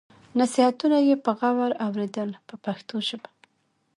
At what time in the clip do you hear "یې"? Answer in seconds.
1.07-1.15